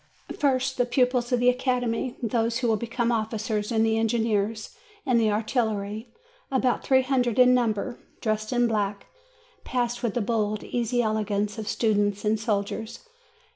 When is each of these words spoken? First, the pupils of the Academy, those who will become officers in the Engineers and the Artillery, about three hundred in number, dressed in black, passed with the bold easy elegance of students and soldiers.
First, 0.35 0.77
the 0.79 0.87
pupils 0.87 1.31
of 1.31 1.39
the 1.39 1.49
Academy, 1.49 2.17
those 2.23 2.57
who 2.57 2.67
will 2.67 2.75
become 2.75 3.11
officers 3.11 3.71
in 3.71 3.83
the 3.83 3.99
Engineers 3.99 4.75
and 5.05 5.19
the 5.21 5.29
Artillery, 5.31 6.11
about 6.49 6.83
three 6.83 7.03
hundred 7.03 7.37
in 7.37 7.53
number, 7.53 7.99
dressed 8.19 8.51
in 8.51 8.65
black, 8.67 9.05
passed 9.63 10.01
with 10.01 10.15
the 10.15 10.21
bold 10.21 10.63
easy 10.63 11.03
elegance 11.03 11.59
of 11.59 11.67
students 11.67 12.25
and 12.25 12.39
soldiers. 12.39 13.07